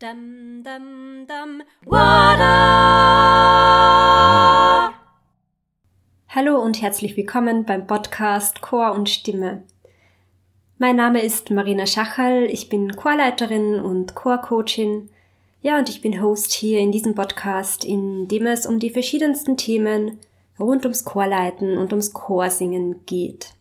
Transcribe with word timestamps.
Dum, 0.00 0.64
dum, 0.64 1.26
dum, 1.26 1.62
Wada! 1.84 2.54
Hallo 6.30 6.58
und 6.58 6.80
herzlich 6.80 7.18
willkommen 7.18 7.66
beim 7.66 7.86
Podcast 7.86 8.62
Chor 8.62 8.92
und 8.92 9.10
Stimme. 9.10 9.62
Mein 10.78 10.96
Name 10.96 11.20
ist 11.20 11.50
Marina 11.50 11.84
Schachal, 11.84 12.44
ich 12.44 12.70
bin 12.70 12.96
Chorleiterin 12.96 13.74
und 13.74 14.14
Chorcoachin. 14.14 15.10
Ja, 15.60 15.78
und 15.78 15.90
ich 15.90 16.00
bin 16.00 16.22
Host 16.22 16.54
hier 16.54 16.78
in 16.78 16.92
diesem 16.92 17.14
Podcast, 17.14 17.84
in 17.84 18.26
dem 18.26 18.46
es 18.46 18.64
um 18.64 18.78
die 18.78 18.88
verschiedensten 18.88 19.58
Themen 19.58 20.18
rund 20.58 20.86
ums 20.86 21.04
Chorleiten 21.04 21.76
und 21.76 21.92
ums 21.92 22.14
Chorsingen 22.14 23.04
geht. 23.04 23.52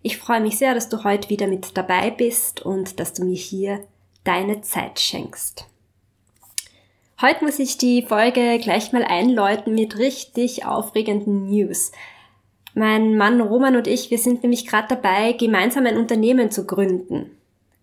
Ich 0.00 0.16
freue 0.16 0.40
mich 0.40 0.56
sehr, 0.56 0.72
dass 0.72 0.88
du 0.88 1.04
heute 1.04 1.28
wieder 1.28 1.48
mit 1.48 1.76
dabei 1.76 2.10
bist 2.10 2.62
und 2.62 2.98
dass 2.98 3.12
du 3.12 3.26
mir 3.26 3.36
hier 3.36 3.84
deine 4.24 4.62
Zeit 4.62 4.98
schenkst. 4.98 5.66
Heute 7.22 7.44
muss 7.44 7.60
ich 7.60 7.78
die 7.78 8.02
Folge 8.02 8.58
gleich 8.58 8.92
mal 8.92 9.04
einläuten 9.04 9.76
mit 9.76 9.96
richtig 9.96 10.66
aufregenden 10.66 11.46
News. 11.48 11.92
Mein 12.74 13.16
Mann 13.16 13.40
Roman 13.40 13.76
und 13.76 13.86
ich, 13.86 14.10
wir 14.10 14.18
sind 14.18 14.42
nämlich 14.42 14.66
gerade 14.66 14.88
dabei, 14.96 15.30
gemeinsam 15.30 15.86
ein 15.86 15.98
Unternehmen 15.98 16.50
zu 16.50 16.66
gründen. 16.66 17.30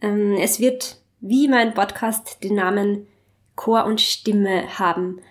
Ähm, 0.01 0.35
es 0.41 0.59
wird, 0.59 0.97
wie 1.21 1.47
mein 1.47 1.73
Podcast, 1.73 2.43
den 2.43 2.55
Namen 2.55 3.07
Chor 3.55 3.85
und 3.85 4.01
Stimme 4.01 4.77
haben. 4.77 5.21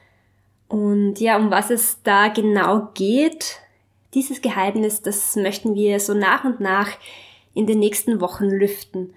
Und 0.69 1.21
ja, 1.21 1.37
um 1.37 1.51
was 1.51 1.69
es 1.69 2.03
da 2.03 2.29
genau 2.29 2.89
geht, 2.95 3.61
dieses 4.15 4.41
Geheimnis, 4.41 5.03
das 5.03 5.37
möchten 5.37 5.75
wir 5.75 6.01
so 6.01 6.15
nach 6.15 6.45
und 6.45 6.61
nach 6.61 6.93
in 7.53 7.67
den 7.67 7.79
nächsten 7.79 8.23
Wochen 8.23 8.47
lüften. 8.47 9.13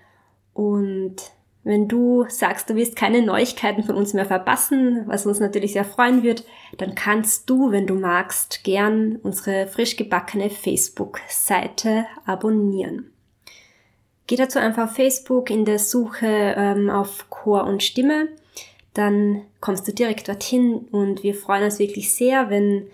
Und 0.54 1.16
wenn 1.64 1.88
du 1.88 2.26
sagst, 2.28 2.70
du 2.70 2.76
willst 2.76 2.96
keine 2.96 3.22
Neuigkeiten 3.22 3.84
von 3.84 3.96
uns 3.96 4.14
mehr 4.14 4.26
verpassen, 4.26 5.04
was 5.06 5.28
uns 5.28 5.40
natürlich 5.40 5.74
sehr 5.74 5.86
freuen 5.86 6.24
wird, 6.24 6.44
dann 6.78 6.96
kannst 6.96 7.50
du, 7.50 7.72
wenn 7.72 7.86
du 7.86 7.94
magst, 7.94 8.64
gern 8.64 9.18
unsere 9.18 9.68
frisch 9.68 9.96
gebackene 9.96 10.50
Facebook-Seite 10.50 12.06
abonnieren. 12.26 13.12
Geh 14.26 14.38
dazu 14.38 14.58
einfach 14.58 14.86
auf 14.86 14.96
Facebook 14.96 15.50
in 15.50 15.66
der 15.66 15.78
Suche 15.78 16.56
ähm, 16.58 16.90
auf 16.90 17.30
Chor 17.30 17.66
und 17.66 17.84
Stimme, 17.84 18.30
dann 18.94 19.44
kommst 19.60 19.88
du 19.88 19.94
direkt 19.94 20.28
dorthin 20.28 20.74
und 20.92 21.22
wir 21.22 21.36
freuen 21.36 21.66
uns 21.66 21.80
wirklich 21.80 22.12
sehr, 22.14 22.50
wenn 22.50 22.88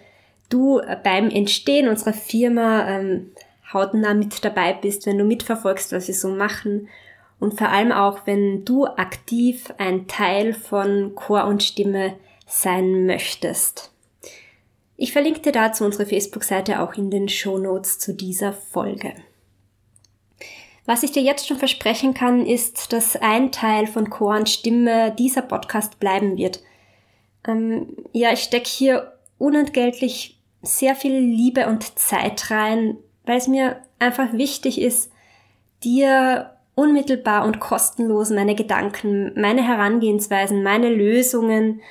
du 0.49 0.81
beim 1.03 1.29
Entstehen 1.29 1.87
unserer 1.87 2.13
Firma 2.13 2.87
ähm, 2.87 3.31
hautnah 3.73 4.13
mit 4.13 4.43
dabei 4.43 4.73
bist, 4.73 5.05
wenn 5.05 5.17
du 5.17 5.23
mitverfolgst, 5.23 5.91
was 5.93 6.07
wir 6.07 6.15
so 6.15 6.29
machen 6.29 6.89
und 7.39 7.57
vor 7.57 7.69
allem 7.69 7.91
auch, 7.91 8.25
wenn 8.25 8.65
du 8.65 8.85
aktiv 8.85 9.73
ein 9.77 10.07
Teil 10.07 10.53
von 10.53 11.13
Chor 11.15 11.45
und 11.45 11.63
Stimme 11.63 12.15
sein 12.47 13.05
möchtest. 13.05 13.91
Ich 14.95 15.11
verlinke 15.11 15.41
dir 15.41 15.51
dazu 15.51 15.85
unsere 15.85 16.07
Facebook-Seite 16.07 16.81
auch 16.81 16.95
in 16.95 17.11
den 17.11 17.29
Show 17.29 17.59
Notes 17.59 17.99
zu 17.99 18.13
dieser 18.13 18.53
Folge. 18.53 19.13
Was 20.87 21.03
ich 21.03 21.11
dir 21.11 21.21
jetzt 21.21 21.47
schon 21.47 21.57
versprechen 21.57 22.13
kann, 22.13 22.45
ist, 22.45 22.93
dass 22.93 23.17
ein 23.17 23.51
Teil 23.51 23.85
von 23.87 24.09
Chor 24.09 24.37
und 24.37 24.49
Stimme 24.49 25.11
dieser 25.11 25.41
Podcast 25.41 25.99
bleiben 25.99 26.37
wird. 26.37 26.63
Ähm, 27.45 27.95
ja, 28.13 28.31
ich 28.31 28.39
stecke 28.39 28.69
hier 28.69 29.13
unentgeltlich 29.37 30.39
sehr 30.63 30.95
viel 30.95 31.17
Liebe 31.17 31.67
und 31.67 31.99
Zeit 31.99 32.49
rein, 32.49 32.97
weil 33.25 33.37
es 33.37 33.47
mir 33.47 33.81
einfach 33.99 34.33
wichtig 34.33 34.81
ist, 34.81 35.11
dir 35.83 36.56
unmittelbar 36.77 37.43
und 37.43 37.59
kostenlos 37.59 38.29
meine 38.29 38.53
Gedanken, 38.53 39.31
meine 39.35 39.67
Herangehensweisen, 39.67 40.61
meine 40.61 40.89
Lösungen, 40.89 41.81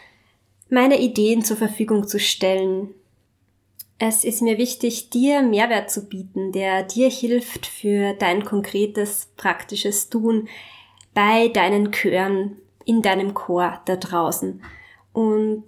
meine 0.70 1.00
Ideen 1.00 1.42
zur 1.42 1.56
Verfügung 1.56 2.06
zu 2.06 2.20
stellen. 2.20 2.94
Es 3.98 4.22
ist 4.22 4.42
mir 4.42 4.58
wichtig, 4.58 5.10
dir 5.10 5.42
Mehrwert 5.42 5.90
zu 5.90 6.08
bieten, 6.08 6.52
der 6.52 6.84
dir 6.84 7.10
hilft 7.10 7.66
für 7.66 8.14
dein 8.14 8.44
konkretes, 8.44 9.28
praktisches 9.36 10.08
Tun 10.08 10.46
bei 11.14 11.48
deinen 11.48 11.91
Chören, 11.91 12.56
in 12.84 13.02
deinem 13.02 13.34
Chor 13.34 13.80
da 13.86 13.96
draußen. 13.96 14.62
Und 15.12 15.64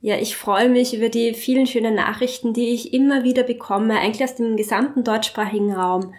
ja, 0.00 0.16
ich 0.16 0.36
freue 0.36 0.70
mich 0.70 0.96
über 0.96 1.10
die 1.10 1.34
vielen 1.34 1.66
schönen 1.66 1.96
Nachrichten, 1.96 2.54
die 2.54 2.70
ich 2.70 2.94
immer 2.94 3.24
wieder 3.24 3.42
bekomme, 3.42 3.98
eigentlich 3.98 4.24
aus 4.24 4.36
dem 4.36 4.56
gesamten 4.56 5.04
deutschsprachigen 5.04 5.72
Raum 5.72 6.14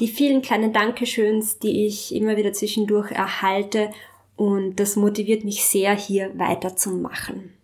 die 0.00 0.08
vielen 0.08 0.42
kleinen 0.42 0.72
Dankeschöns, 0.72 1.58
die 1.58 1.86
ich 1.86 2.14
immer 2.14 2.36
wieder 2.36 2.52
zwischendurch 2.52 3.10
erhalte 3.10 3.90
und 4.36 4.76
das 4.76 4.96
motiviert 4.96 5.44
mich 5.44 5.64
sehr, 5.64 5.96
hier 5.96 6.38
weiterzumachen. 6.38 7.54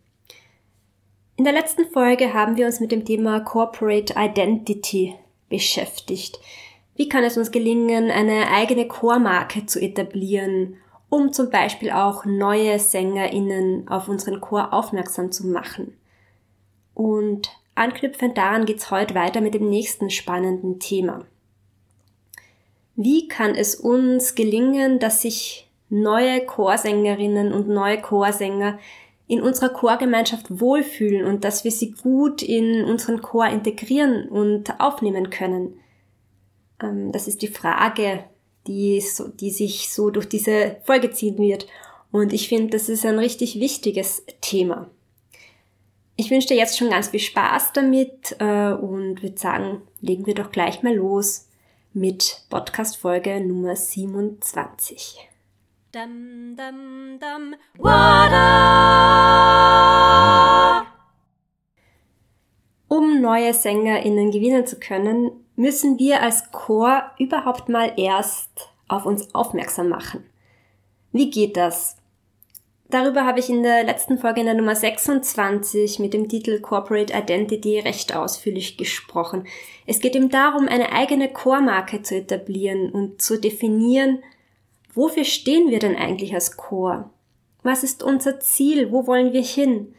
In 1.37 1.44
der 1.44 1.53
letzten 1.53 1.87
Folge 1.87 2.34
haben 2.34 2.56
wir 2.56 2.66
uns 2.66 2.81
mit 2.81 2.92
dem 2.92 3.04
Thema 3.04 3.41
Corporate 3.41 4.15
Identity 4.16 5.15
beschäftigt. 5.48 6.38
Wie 6.94 7.09
kann 7.09 7.25
es 7.25 7.37
uns 7.37 7.50
gelingen, 7.50 8.10
eine 8.10 8.50
eigene 8.50 8.87
Chormarke 8.87 9.66
zu 9.66 9.81
etablieren, 9.81 10.76
um 11.09 11.32
zum 11.32 11.50
Beispiel 11.50 11.91
auch 11.91 12.25
neue 12.25 12.78
SängerInnen 12.78 13.88
auf 13.88 14.09
unseren 14.09 14.41
Chor 14.41 14.72
aufmerksam 14.72 15.32
zu 15.32 15.47
machen? 15.47 15.97
Und 16.94 17.50
anknüpfend 17.75 18.37
daran 18.37 18.66
geht's 18.66 18.91
heute 18.91 19.15
weiter 19.15 19.41
mit 19.41 19.54
dem 19.54 19.69
nächsten 19.69 20.10
spannenden 20.10 20.78
Thema. 20.81 21.25
Wie 23.03 23.27
kann 23.27 23.57
es 23.57 23.75
uns 23.75 24.37
gelingen, 24.37 25.01
dass 25.01 25.23
sich 25.23 25.69
neue 25.89 26.47
Chorsängerinnen 26.47 27.53
und 27.53 27.69
neue 27.69 28.01
Chorsänger 28.01 28.79
in 29.27 29.43
unserer 29.43 29.71
Chorgemeinschaft 29.71 30.61
wohlfühlen 30.61 31.27
und 31.27 31.43
dass 31.43 31.65
wir 31.65 31.73
sie 31.73 31.93
gut 31.93 32.43
in 32.43 32.85
unseren 32.85 33.21
Chor 33.21 33.47
integrieren 33.47 34.29
und 34.29 34.79
aufnehmen 34.79 35.31
können? 35.31 35.81
Ähm, 36.81 37.11
das 37.11 37.27
ist 37.27 37.43
die 37.43 37.49
Frage, 37.49 38.23
die, 38.69 39.03
die 39.41 39.51
sich 39.51 39.93
so 39.93 40.11
durch 40.11 40.29
diese 40.29 40.77
Folge 40.84 41.11
ziehen 41.11 41.39
wird. 41.39 41.67
Und 42.13 42.33
ich 42.33 42.49
finde, 42.49 42.71
das 42.71 42.89
ist 42.89 43.05
ein 43.05 43.19
richtig 43.19 43.59
wichtiges 43.59 44.25
Thema. 44.41 44.89
Ich 46.15 46.31
wünsche 46.31 46.49
dir 46.49 46.57
jetzt 46.57 46.79
schon 46.79 46.91
ganz 46.91 47.09
viel 47.09 47.19
Spaß 47.21 47.73
damit 47.73 48.37
äh, 48.39 48.73
und 48.73 49.25
würde 49.25 49.39
sagen, 49.39 49.83
legen 50.01 50.27
wir 50.27 50.34
doch 50.34 50.53
gleich 50.53 50.84
mal 50.84 50.95
los 50.95 51.49
mit 51.94 52.44
Podcast-Folge 52.48 53.41
Nummer 53.41 53.76
27. 53.76 55.28
Dum, 55.92 56.56
dum, 56.56 57.19
dum, 57.20 57.54
um 62.88 63.20
neue 63.20 63.53
SängerInnen 63.53 64.30
gewinnen 64.30 64.66
zu 64.66 64.78
können, 64.78 65.32
müssen 65.54 65.98
wir 65.98 66.22
als 66.22 66.50
Chor 66.50 67.10
überhaupt 67.19 67.69
mal 67.69 67.92
erst 67.98 68.70
auf 68.88 69.04
uns 69.04 69.34
aufmerksam 69.34 69.91
machen. 69.91 70.24
Wie 71.12 71.30
geht 71.30 71.59
das? 71.59 71.97
Darüber 72.92 73.25
habe 73.25 73.41
ich 73.41 73.48
in 73.48 73.62
der 73.62 73.84
letzten 73.84 74.19
Folge 74.19 74.41
in 74.41 74.47
der 74.47 74.54
Nummer 74.54 74.76
26 74.76 75.98
mit 75.98 76.12
dem 76.12 76.28
Titel 76.28 76.60
Corporate 76.60 77.10
Identity 77.10 77.80
recht 77.80 78.14
ausführlich 78.14 78.76
gesprochen. 78.76 79.47
Es 79.86 79.98
geht 80.00 80.14
ihm 80.14 80.28
darum, 80.28 80.69
eine 80.69 80.92
eigene 80.92 81.32
Core-Marke 81.32 82.03
zu 82.03 82.16
etablieren 82.16 82.91
und 82.91 83.22
zu 83.22 83.41
definieren, 83.41 84.22
wofür 84.92 85.25
stehen 85.25 85.70
wir 85.70 85.78
denn 85.78 85.97
eigentlich 85.97 86.34
als 86.34 86.58
Core? 86.58 87.08
Was 87.62 87.82
ist 87.82 88.03
unser 88.03 88.41
Ziel? 88.41 88.92
Wo 88.92 89.06
wollen 89.06 89.32
wir 89.32 89.42
hin? 89.42 89.94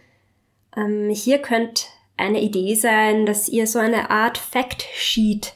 Ähm, 0.77 1.09
hier 1.09 1.39
könnte 1.39 1.85
eine 2.15 2.41
Idee 2.41 2.75
sein, 2.75 3.25
dass 3.25 3.49
ihr 3.49 3.65
so 3.65 3.79
eine 3.79 4.11
Art 4.11 4.37
Fact 4.37 4.83
Sheet 4.93 5.55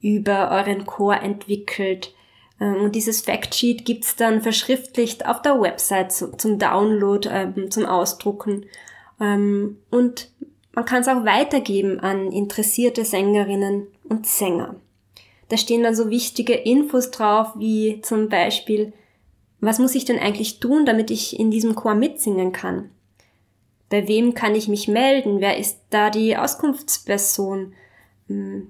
über 0.00 0.52
euren 0.52 0.86
Core 0.86 1.16
entwickelt, 1.22 2.14
und 2.60 2.94
dieses 2.94 3.20
Factsheet 3.20 3.84
gibt's 3.84 4.16
dann 4.16 4.42
verschriftlicht 4.42 5.26
auf 5.26 5.42
der 5.42 5.60
Website 5.60 6.12
zum 6.12 6.58
Download, 6.58 7.28
ähm, 7.30 7.70
zum 7.70 7.86
Ausdrucken. 7.86 8.66
Ähm, 9.20 9.78
und 9.90 10.30
man 10.72 10.84
kann 10.84 11.02
es 11.02 11.08
auch 11.08 11.24
weitergeben 11.24 12.00
an 12.00 12.32
interessierte 12.32 13.04
Sängerinnen 13.04 13.86
und 14.08 14.26
Sänger. 14.26 14.76
Da 15.48 15.56
stehen 15.56 15.82
dann 15.82 15.94
so 15.94 16.10
wichtige 16.10 16.54
Infos 16.54 17.10
drauf, 17.10 17.48
wie 17.56 18.00
zum 18.02 18.28
Beispiel, 18.28 18.92
was 19.60 19.78
muss 19.78 19.94
ich 19.94 20.04
denn 20.04 20.18
eigentlich 20.18 20.60
tun, 20.60 20.84
damit 20.84 21.10
ich 21.10 21.38
in 21.38 21.50
diesem 21.50 21.74
Chor 21.74 21.94
mitsingen 21.94 22.52
kann? 22.52 22.90
Bei 23.88 24.06
wem 24.06 24.34
kann 24.34 24.54
ich 24.54 24.68
mich 24.68 24.88
melden? 24.88 25.40
Wer 25.40 25.56
ist 25.56 25.78
da 25.90 26.10
die 26.10 26.36
Auskunftsperson? 26.36 27.72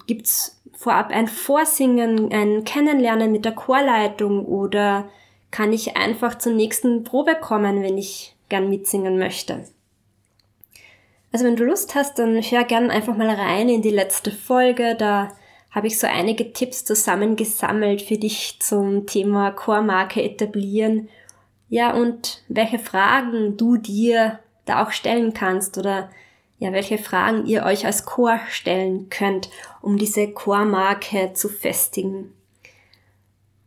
Gibt's 0.07 0.58
vorab 0.79 1.11
ein 1.11 1.27
Vorsingen, 1.27 2.33
ein 2.33 2.63
Kennenlernen 2.63 3.33
mit 3.33 3.45
der 3.45 3.53
Chorleitung 3.53 4.47
oder 4.47 5.09
kann 5.51 5.73
ich 5.73 5.97
einfach 5.97 6.39
zur 6.39 6.53
nächsten 6.53 7.03
Probe 7.03 7.35
kommen, 7.35 7.83
wenn 7.83 7.99
ich 7.99 8.37
gern 8.49 8.71
mitsingen 8.71 9.19
möchte? 9.19 9.65
Also 11.33 11.45
wenn 11.45 11.57
du 11.57 11.65
Lust 11.65 11.97
hast, 11.97 12.21
dann 12.21 12.41
hör 12.41 12.63
gern 12.63 12.91
einfach 12.91 13.17
mal 13.17 13.29
rein 13.29 13.69
in 13.69 13.83
die 13.83 13.91
letzte 13.91 14.31
Folge. 14.31 14.95
Da 14.97 15.33
habe 15.73 15.89
ich 15.89 15.99
so 15.99 16.07
einige 16.07 16.53
Tipps 16.53 16.85
zusammengesammelt 16.85 18.01
für 18.01 18.17
dich 18.17 18.59
zum 18.61 19.05
Thema 19.05 19.51
Chormarke 19.51 20.23
etablieren 20.23 21.09
Ja, 21.69 21.93
und 21.93 22.45
welche 22.47 22.79
Fragen 22.79 23.57
du 23.57 23.79
dir 23.79 24.39
da 24.65 24.85
auch 24.85 24.93
stellen 24.93 25.35
kannst 25.35 25.77
oder 25.77 26.09
ja, 26.59 26.73
welche 26.73 26.99
Fragen 26.99 27.47
ihr 27.47 27.65
euch 27.65 27.87
als 27.87 28.05
Chor 28.05 28.41
stellen 28.49 29.09
könnt, 29.11 29.49
um 29.81 29.97
diese 29.97 30.33
Chormarke 30.33 31.33
zu 31.33 31.49
festigen. 31.49 32.33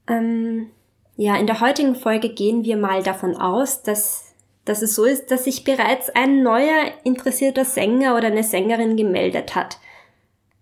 Ähm, 0.08 0.70
ja, 1.16 1.38
in 1.38 1.48
der 1.48 1.62
heutigen 1.62 1.96
Folge 1.96 2.30
gehen 2.30 2.66
wir 2.66 2.78
mal 2.78 3.02
davon 3.02 3.36
aus, 3.36 3.82
dass, 3.82 4.34
dass 4.66 4.82
es 4.82 4.96
so 4.96 5.06
ist, 5.06 5.32
dass 5.32 5.46
sich 5.46 5.64
bereits 5.64 6.10
ein 6.10 6.44
neuer 6.44 6.92
interessierter 7.04 7.64
Sänger 7.64 8.18
oder 8.18 8.28
eine 8.28 8.44
Sängerin 8.44 8.98
gemeldet 8.98 9.56
hat. 9.56 9.78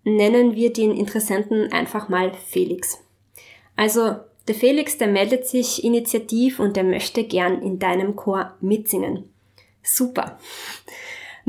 Nennen 0.03 0.55
wir 0.55 0.71
den 0.71 0.91
Interessenten 0.91 1.71
einfach 1.71 2.09
mal 2.09 2.33
Felix. 2.33 3.03
Also, 3.75 4.17
der 4.47 4.55
Felix, 4.55 4.97
der 4.97 5.07
meldet 5.07 5.45
sich 5.45 5.83
initiativ 5.83 6.59
und 6.59 6.75
der 6.75 6.83
möchte 6.83 7.23
gern 7.23 7.61
in 7.61 7.79
deinem 7.79 8.15
Chor 8.15 8.55
mitsingen. 8.61 9.31
Super. 9.83 10.39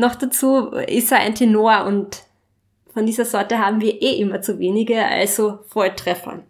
Noch 0.01 0.15
dazu 0.15 0.69
ist 0.71 1.13
er 1.13 1.19
ein 1.19 1.35
Tenor 1.35 1.85
und 1.85 2.23
von 2.95 3.05
dieser 3.05 3.27
Sorte 3.27 3.59
haben 3.59 3.83
wir 3.83 4.01
eh 4.01 4.19
immer 4.19 4.41
zu 4.41 4.59
wenige, 4.59 5.05
also 5.05 5.59
Volltreffer. 5.69 6.43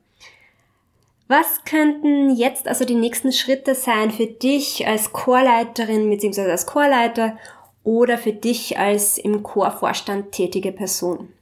Was 1.27 1.65
könnten 1.65 2.31
jetzt 2.37 2.69
also 2.69 2.85
die 2.85 2.95
nächsten 2.95 3.33
Schritte 3.33 3.75
sein 3.75 4.13
für 4.13 4.29
dich 4.29 4.87
als 4.87 5.13
Chorleiterin 5.13 6.09
bzw. 6.11 6.49
als 6.49 6.67
Chorleiter 6.67 7.37
oder 7.83 8.19
für 8.19 8.33
dich 8.33 8.79
als 8.79 9.19
im 9.19 9.43
Chorvorstand 9.43 10.31
tätige 10.31 10.71
Person? 10.71 11.33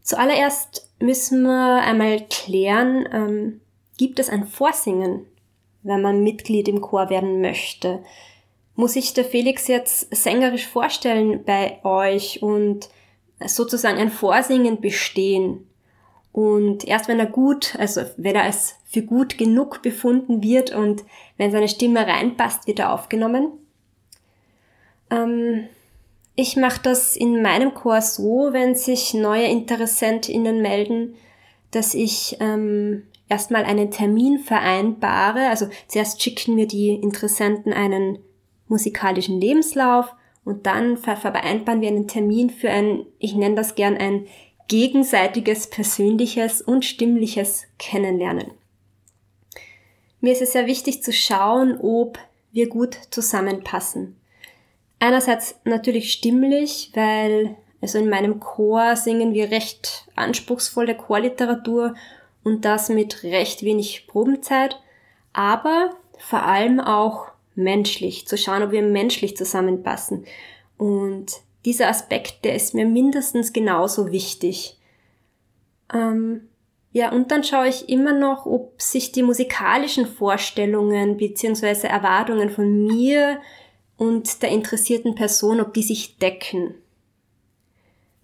Zuallererst 0.00 0.88
müssen 0.98 1.42
wir 1.42 1.82
einmal 1.82 2.24
klären, 2.30 3.06
ähm, 3.12 3.60
gibt 3.98 4.18
es 4.18 4.30
ein 4.30 4.46
Vorsingen, 4.46 5.26
wenn 5.82 6.00
man 6.00 6.22
Mitglied 6.22 6.68
im 6.68 6.80
Chor 6.80 7.10
werden 7.10 7.42
möchte? 7.42 8.02
Muss 8.76 8.92
sich 8.92 9.14
der 9.14 9.24
Felix 9.24 9.66
jetzt 9.68 10.14
sängerisch 10.14 10.66
vorstellen 10.66 11.42
bei 11.44 11.82
euch 11.82 12.42
und 12.42 12.88
sozusagen 13.44 13.98
ein 13.98 14.10
Vorsingen 14.10 14.80
bestehen. 14.80 15.66
Und 16.32 16.86
erst 16.86 17.08
wenn 17.08 17.18
er 17.18 17.26
gut, 17.26 17.74
also 17.78 18.02
wenn 18.18 18.36
er 18.36 18.42
als 18.42 18.76
für 18.84 19.00
gut 19.02 19.38
genug 19.38 19.80
befunden 19.80 20.42
wird 20.42 20.74
und 20.74 21.04
wenn 21.38 21.50
seine 21.50 21.68
Stimme 21.68 22.06
reinpasst, 22.06 22.66
wird 22.66 22.78
er 22.78 22.92
aufgenommen. 22.92 23.52
Ähm, 25.10 25.66
ich 26.34 26.56
mache 26.56 26.82
das 26.82 27.16
in 27.16 27.40
meinem 27.40 27.72
Chor 27.72 28.02
so, 28.02 28.48
wenn 28.52 28.74
sich 28.74 29.14
neue 29.14 29.46
InteressentInnen 29.46 30.60
melden, 30.60 31.14
dass 31.70 31.94
ich 31.94 32.36
ähm, 32.40 33.04
erstmal 33.30 33.64
einen 33.64 33.90
Termin 33.90 34.38
vereinbare. 34.38 35.48
Also 35.48 35.68
zuerst 35.88 36.22
schicken 36.22 36.54
mir 36.54 36.66
die 36.66 36.90
Interessenten 36.90 37.72
einen 37.72 38.18
musikalischen 38.68 39.40
Lebenslauf 39.40 40.14
und 40.44 40.66
dann 40.66 40.96
vereinbaren 40.96 41.80
wir 41.80 41.88
einen 41.88 42.08
Termin 42.08 42.50
für 42.50 42.70
ein, 42.70 43.06
ich 43.18 43.34
nenne 43.34 43.56
das 43.56 43.74
gern 43.74 43.96
ein 43.96 44.26
gegenseitiges 44.68 45.68
persönliches 45.70 46.62
und 46.62 46.84
stimmliches 46.84 47.64
Kennenlernen. 47.78 48.52
Mir 50.20 50.32
ist 50.32 50.42
es 50.42 50.52
sehr 50.52 50.66
wichtig 50.66 51.02
zu 51.02 51.12
schauen, 51.12 51.78
ob 51.80 52.18
wir 52.52 52.68
gut 52.68 52.96
zusammenpassen. 53.10 54.16
Einerseits 54.98 55.56
natürlich 55.64 56.12
stimmlich, 56.12 56.90
weil 56.94 57.56
also 57.80 57.98
in 57.98 58.08
meinem 58.08 58.40
Chor 58.40 58.96
singen 58.96 59.34
wir 59.34 59.50
recht 59.50 60.08
anspruchsvolle 60.16 60.96
Chorliteratur 60.96 61.94
und 62.42 62.64
das 62.64 62.88
mit 62.88 63.22
recht 63.22 63.62
wenig 63.62 64.06
Probenzeit, 64.06 64.80
aber 65.32 65.90
vor 66.18 66.42
allem 66.42 66.80
auch 66.80 67.28
menschlich, 67.56 68.28
zu 68.28 68.38
schauen, 68.38 68.62
ob 68.62 68.70
wir 68.70 68.82
menschlich 68.82 69.36
zusammenpassen. 69.36 70.24
Und 70.78 71.40
dieser 71.64 71.88
Aspekt, 71.88 72.44
der 72.44 72.54
ist 72.54 72.74
mir 72.74 72.86
mindestens 72.86 73.52
genauso 73.52 74.12
wichtig. 74.12 74.78
Ähm, 75.92 76.48
ja, 76.92 77.12
und 77.12 77.30
dann 77.30 77.44
schaue 77.44 77.68
ich 77.68 77.88
immer 77.88 78.12
noch, 78.12 78.46
ob 78.46 78.80
sich 78.80 79.12
die 79.12 79.22
musikalischen 79.22 80.06
Vorstellungen 80.06 81.16
bzw. 81.16 81.86
Erwartungen 81.86 82.50
von 82.50 82.86
mir 82.86 83.40
und 83.96 84.42
der 84.42 84.50
interessierten 84.50 85.14
Person, 85.14 85.60
ob 85.60 85.74
die 85.74 85.82
sich 85.82 86.18
decken. 86.18 86.74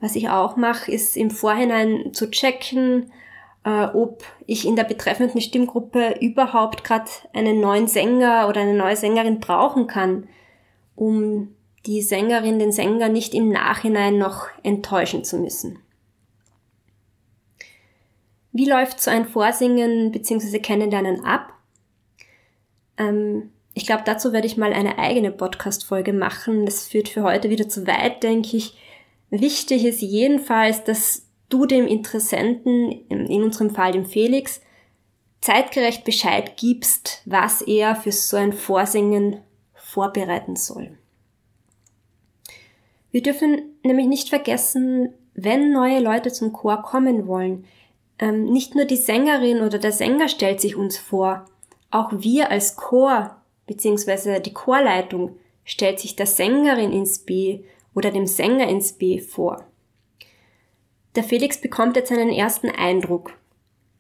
Was 0.01 0.17
ich 0.17 0.29
auch 0.29 0.57
mache, 0.57 0.91
ist 0.91 1.17
im 1.17 1.31
Vorhinein 1.31 2.13
zu 2.13 2.31
checken, 2.31 3.13
äh, 3.65 3.85
ob 3.87 4.25
ich 4.47 4.67
in 4.67 4.77
der 4.77 4.85
betreffenden 4.85 5.41
Stimmgruppe 5.41 6.17
überhaupt 6.21 6.85
gerade 6.85 7.11
einen 7.33 7.61
neuen 7.61 7.87
Sänger 7.87 8.49
oder 8.49 8.61
eine 8.61 8.75
neue 8.75 8.97
Sängerin 8.97 9.41
brauchen 9.41 9.87
kann, 9.87 10.29
um 10.95 11.55
die 11.87 12.03
Sängerin, 12.03 12.59
den 12.59 12.73
Sänger 12.73 13.09
nicht 13.09 13.35
im 13.35 13.49
Nachhinein 13.49 14.19
noch 14.19 14.47
enttäuschen 14.63 15.25
zu 15.25 15.39
müssen. 15.39 15.79
Wie 18.53 18.69
läuft 18.69 19.01
so 19.01 19.11
ein 19.11 19.27
Vorsingen 19.27 20.13
bzw. 20.13 20.59
Kennenlernen 20.59 21.25
ab? 21.25 21.53
Ähm, 22.99 23.51
ich 23.75 23.87
glaube, 23.87 24.03
dazu 24.05 24.33
werde 24.33 24.47
ich 24.47 24.59
mal 24.59 24.73
eine 24.75 24.99
eigene 24.99 25.33
Podcast-Folge 25.33 26.13
machen. 26.13 26.67
Das 26.67 26.89
führt 26.89 27.09
für 27.09 27.23
heute 27.23 27.49
wieder 27.49 27.69
zu 27.69 27.87
weit, 27.87 28.23
denke 28.23 28.57
ich. 28.57 28.77
Wichtig 29.31 29.87
ist 29.87 30.03
jedenfalls, 30.03 30.85
dass 30.85 31.27
du 31.53 31.67
dem 31.67 31.87
Interessenten, 31.87 32.91
in 33.09 33.43
unserem 33.43 33.71
Fall 33.71 33.93
dem 33.93 34.07
Felix, 34.07 34.61
zeitgerecht 35.41 36.05
Bescheid 36.05 36.57
gibst, 36.57 37.23
was 37.27 37.63
er 37.63 37.97
für 37.97 38.13
so 38.13 38.37
ein 38.37 38.53
Vorsingen 38.53 39.41
vorbereiten 39.75 40.57
soll. 40.57 40.97
Wir 43.11 43.23
dürfen 43.23 43.77
nämlich 43.85 44.07
nicht 44.07 44.29
vergessen, 44.31 45.13
wenn 45.35 45.73
neue 45.73 46.01
Leute 46.01 46.33
zum 46.33 46.53
Chor 46.53 46.83
kommen 46.83 47.27
wollen, 47.27 47.67
ähm, 48.19 48.45
nicht 48.45 48.75
nur 48.75 48.85
die 48.85 48.97
Sängerin 48.97 49.61
oder 49.61 49.79
der 49.79 49.93
Sänger 49.93 50.29
stellt 50.29 50.61
sich 50.61 50.77
uns 50.77 50.97
vor, 50.97 51.45
auch 51.91 52.11
wir 52.13 52.51
als 52.51 52.77
Chor 52.77 53.37
bzw. 53.67 54.41
die 54.41 54.55
Chorleitung 54.55 55.37
stellt 55.65 56.01
sich 56.01 56.17
der 56.17 56.27
Sängerin 56.27 56.93
ins 56.93 57.19
B 57.19 57.65
oder 57.95 58.11
dem 58.11 58.27
Sänger 58.27 58.69
ins 58.69 58.95
B 58.95 59.19
vor. 59.19 59.67
Der 61.15 61.25
Felix 61.25 61.61
bekommt 61.61 61.97
jetzt 61.97 62.11
einen 62.11 62.31
ersten 62.31 62.71
Eindruck. 62.71 63.35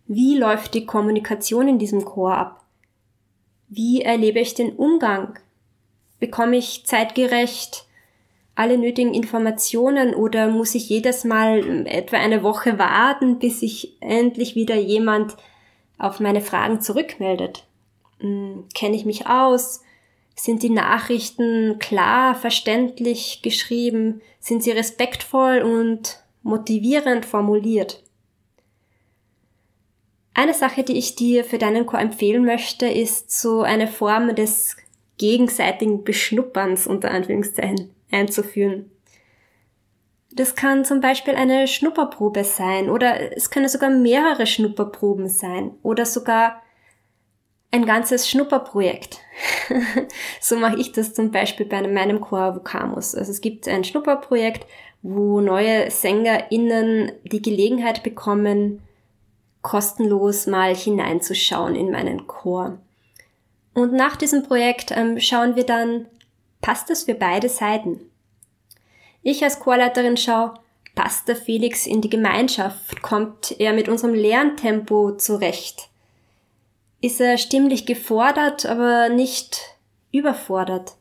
Wie 0.06 0.37
läuft 0.37 0.75
die 0.75 0.87
Kommunikation 0.87 1.69
in 1.69 1.79
diesem 1.79 2.05
Chor 2.05 2.35
ab? 2.35 2.64
Wie 3.69 4.03
erlebe 4.03 4.41
ich 4.41 4.55
den 4.55 4.73
Umgang? 4.73 5.38
Bekomme 6.20 6.56
ich 6.56 6.85
zeitgerecht 6.87 7.87
alle 8.54 8.76
nötigen 8.76 9.14
Informationen 9.14 10.14
oder 10.14 10.49
muss 10.49 10.75
ich 10.75 10.88
jedes 10.88 11.25
Mal 11.25 11.87
etwa 11.87 12.19
eine 12.19 12.42
Woche 12.42 12.78
warten, 12.78 13.38
bis 13.38 13.61
sich 13.61 13.97
endlich 14.00 14.54
wieder 14.54 14.76
jemand 14.76 15.37
auf 15.99 16.21
meine 16.21 16.42
Fragen 16.42 16.81
zurückmeldet? 16.81 17.64
Hm, 18.21 18.64
kenne 18.75 18.97
ich 18.97 19.04
mich 19.04 19.26
aus? 19.26 19.83
Sind 20.35 20.62
die 20.62 20.71
Nachrichten 20.71 21.78
klar, 21.78 22.35
verständlich 22.35 23.40
geschrieben? 23.42 24.21
Sind 24.38 24.62
sie 24.62 24.71
respektvoll 24.71 25.61
und 25.61 26.23
motivierend 26.42 27.25
formuliert. 27.25 28.02
Eine 30.34 30.54
Sache, 30.54 30.82
die 30.82 30.96
ich 30.96 31.14
dir 31.14 31.44
für 31.44 31.58
deinen 31.58 31.87
Chor 31.87 32.00
empfehlen 32.00 32.44
möchte, 32.44 32.87
ist 32.87 33.30
so 33.30 33.62
eine 33.62 33.87
Form 33.87 34.34
des 34.34 34.76
gegenseitigen 35.18 36.04
Beschnupperns 36.04 36.87
unter 36.87 37.11
Anführungszeichen 37.11 37.94
einzuführen. 38.11 38.90
Das 40.34 40.54
kann 40.54 40.87
zum 40.87 41.00
Beispiel 41.00 41.34
eine 41.34 41.68
Schnupperprobe 41.68 42.44
sein 42.44 42.88
oder 42.88 43.37
es 43.37 43.50
können 43.50 43.68
sogar 43.68 43.90
mehrere 43.90 44.46
Schnupperproben 44.46 45.28
sein 45.28 45.72
oder 45.82 46.06
sogar 46.06 46.62
ein 47.70 47.84
ganzes 47.84 48.28
Schnupperprojekt. 48.28 49.18
so 50.40 50.56
mache 50.56 50.78
ich 50.78 50.92
das 50.92 51.12
zum 51.12 51.30
Beispiel 51.30 51.66
bei 51.66 51.87
meinem 51.87 52.20
Chor 52.20 52.54
Vocamus. 52.54 53.14
Also 53.14 53.30
es 53.30 53.42
gibt 53.42 53.68
ein 53.68 53.84
Schnupperprojekt, 53.84 54.66
wo 55.02 55.40
neue 55.40 55.90
SängerInnen 55.90 57.12
die 57.25 57.42
Gelegenheit 57.42 58.02
bekommen, 58.02 58.82
kostenlos 59.62 60.47
mal 60.47 60.75
hineinzuschauen 60.75 61.75
in 61.75 61.90
meinen 61.90 62.26
Chor. 62.26 62.78
Und 63.75 63.92
nach 63.92 64.16
diesem 64.16 64.42
Projekt 64.42 64.90
ähm, 64.90 65.18
schauen 65.21 65.56
wir 65.56 65.64
dann, 65.64 66.06
passt 66.61 66.90
das 66.90 67.04
für 67.04 67.14
beide 67.14 67.49
Seiten? 67.49 68.00
Ich 69.23 69.42
als 69.42 69.61
Chorleiterin 69.61 70.16
schaue, 70.16 70.54
passt 70.94 71.28
der 71.28 71.37
Felix 71.37 71.87
in 71.87 72.00
die 72.00 72.11
Gemeinschaft? 72.11 73.02
Kommt 73.02 73.56
er 73.59 73.73
mit 73.73 73.88
unserem 73.88 74.14
Lerntempo 74.14 75.16
zurecht? 75.16 75.88
ist 77.02 77.21
er 77.21 77.37
stimmlich 77.37 77.85
gefordert, 77.85 78.64
aber 78.64 79.11
nicht 79.11 79.76
überfordert? 80.12 80.94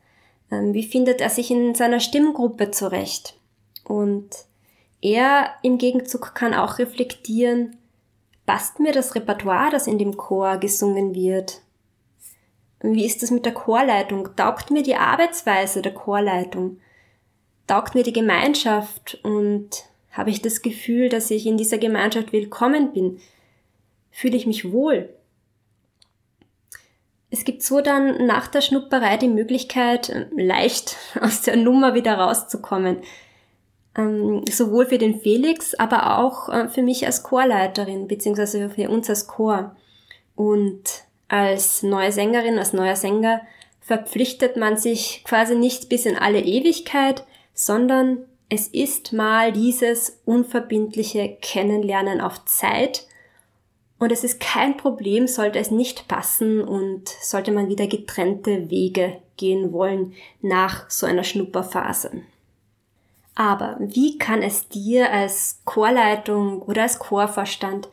Ähm, 0.51 0.73
wie 0.73 0.83
findet 0.83 1.21
er 1.21 1.29
sich 1.29 1.51
in 1.51 1.75
seiner 1.75 2.01
Stimmgruppe 2.01 2.71
zurecht? 2.71 3.35
Und 3.83 4.29
er 5.01 5.51
im 5.63 5.77
Gegenzug 5.77 6.35
kann 6.35 6.53
auch 6.53 6.77
reflektieren, 6.79 7.77
passt 8.45 8.79
mir 8.79 8.91
das 8.91 9.15
Repertoire, 9.15 9.71
das 9.71 9.87
in 9.87 9.97
dem 9.97 10.17
Chor 10.17 10.57
gesungen 10.57 11.15
wird? 11.15 11.61
Wie 12.81 13.05
ist 13.05 13.21
das 13.21 13.31
mit 13.31 13.45
der 13.45 13.53
Chorleitung? 13.53 14.35
Taugt 14.35 14.71
mir 14.71 14.83
die 14.83 14.95
Arbeitsweise 14.95 15.81
der 15.81 15.93
Chorleitung? 15.93 16.79
Taugt 17.67 17.95
mir 17.95 18.03
die 18.03 18.13
Gemeinschaft 18.13 19.19
und 19.23 19.85
habe 20.11 20.29
ich 20.29 20.41
das 20.41 20.61
Gefühl, 20.61 21.09
dass 21.09 21.31
ich 21.31 21.45
in 21.45 21.57
dieser 21.57 21.77
Gemeinschaft 21.77 22.33
willkommen 22.33 22.91
bin? 22.91 23.19
Fühle 24.09 24.35
ich 24.35 24.47
mich 24.47 24.71
wohl? 24.71 25.09
Es 27.29 27.45
gibt 27.45 27.63
so 27.63 27.79
dann 27.79 28.25
nach 28.25 28.47
der 28.47 28.59
Schnupperei 28.59 29.15
die 29.15 29.29
Möglichkeit, 29.29 30.27
leicht 30.35 30.97
aus 31.21 31.43
der 31.43 31.55
Nummer 31.55 31.93
wieder 31.93 32.15
rauszukommen. 32.15 32.97
Ähm, 33.95 34.43
sowohl 34.49 34.85
für 34.85 34.97
den 34.97 35.19
Felix, 35.19 35.73
aber 35.75 36.19
auch 36.19 36.49
äh, 36.49 36.69
für 36.69 36.81
mich 36.81 37.05
als 37.05 37.23
Chorleiterin, 37.23 38.07
beziehungsweise 38.07 38.69
für 38.69 38.89
uns 38.89 39.09
als 39.09 39.27
Chor. 39.27 39.75
Und 40.35 40.83
als 41.27 41.83
neue 41.83 42.11
Sängerin, 42.11 42.57
als 42.57 42.73
neuer 42.73 42.95
Sänger 42.95 43.41
verpflichtet 43.81 44.55
man 44.57 44.77
sich 44.77 45.23
quasi 45.25 45.55
nicht 45.55 45.89
bis 45.89 46.05
in 46.05 46.17
alle 46.17 46.39
Ewigkeit, 46.39 47.25
sondern 47.53 48.25
es 48.47 48.67
ist 48.67 49.13
mal 49.13 49.51
dieses 49.51 50.19
unverbindliche 50.25 51.37
Kennenlernen 51.41 52.21
auf 52.21 52.45
Zeit 52.45 53.07
und 54.01 54.11
es 54.11 54.23
ist 54.23 54.39
kein 54.39 54.77
Problem, 54.77 55.27
sollte 55.27 55.59
es 55.59 55.69
nicht 55.69 56.07
passen 56.07 56.59
und 56.59 57.07
sollte 57.21 57.51
man 57.51 57.69
wieder 57.69 57.85
getrennte 57.85 58.69
Wege 58.69 59.21
gehen 59.37 59.71
wollen 59.71 60.13
nach 60.41 60.89
so 60.89 61.05
einer 61.05 61.23
Schnupperphase. 61.23 62.23
Aber 63.35 63.77
wie 63.79 64.17
kann 64.17 64.41
es 64.41 64.67
dir 64.67 65.11
als 65.11 65.61
Chorleitung 65.65 66.61
oder 66.61 66.83
als 66.83 66.99
Chorvorstand 66.99 67.89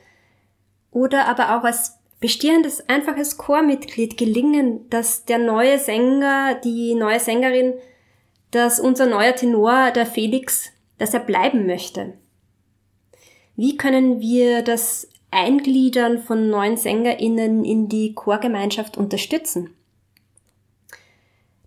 oder 0.91 1.27
aber 1.27 1.57
auch 1.57 1.65
als 1.65 1.99
bestehendes 2.21 2.89
einfaches 2.89 3.39
Chormitglied 3.39 4.17
gelingen, 4.17 4.89
dass 4.91 5.25
der 5.25 5.39
neue 5.39 5.79
Sänger, 5.79 6.57
die 6.57 6.95
neue 6.95 7.21
Sängerin, 7.21 7.75
dass 8.51 8.81
unser 8.81 9.07
neuer 9.07 9.37
Tenor, 9.37 9.93
der 9.93 10.07
Felix, 10.07 10.73
dass 10.99 11.15
er 11.15 11.21
bleiben 11.21 11.67
möchte? 11.67 12.15
Wie 13.55 13.77
können 13.77 14.21
wir 14.21 14.63
das 14.63 15.09
Eingliedern 15.31 16.19
von 16.23 16.49
neuen 16.49 16.77
SängerInnen 16.77 17.65
in 17.65 17.89
die 17.89 18.15
Chorgemeinschaft 18.15 18.97
unterstützen. 18.97 19.75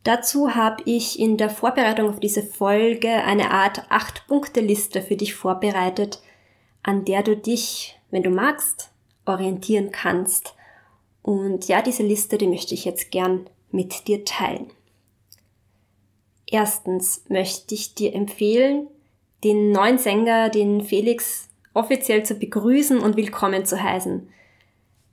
Dazu 0.04 0.56
habe 0.56 0.82
ich 0.86 1.20
in 1.20 1.38
der 1.38 1.50
Vorbereitung 1.50 2.10
auf 2.10 2.20
diese 2.20 2.42
Folge 2.42 3.10
eine 3.10 3.52
Art 3.52 3.84
Acht-Punkte-Liste 3.90 5.02
für 5.02 5.16
dich 5.16 5.36
vorbereitet, 5.36 6.22
an 6.82 7.06
der 7.06 7.22
du 7.22 7.38
dich, 7.38 8.00
wenn 8.10 8.24
du 8.24 8.32
magst, 8.32 8.92
orientieren 9.26 9.92
kannst. 9.92 10.56
Und 11.22 11.68
ja, 11.68 11.84
diese 11.84 12.02
Liste, 12.02 12.40
die 12.40 12.48
möchte 12.48 12.74
ich 12.74 12.84
jetzt 12.84 13.12
gern 13.12 13.48
mit 13.70 14.08
dir 14.08 14.26
teilen. 14.26 14.72
Erstens 16.48 17.24
möchte 17.30 17.76
ich 17.76 17.94
dir 17.94 18.16
empfehlen, 18.16 18.88
den 19.44 19.72
neuen 19.72 20.00
Sänger, 20.00 20.50
den 20.50 20.84
Felix 20.84 21.48
offiziell 21.74 22.26
zu 22.26 22.36
begrüßen 22.36 23.00
und 23.00 23.18
willkommen 23.18 23.66
zu 23.66 23.82
heißen. 23.82 24.30